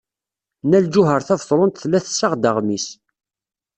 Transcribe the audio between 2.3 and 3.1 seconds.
aɣmis.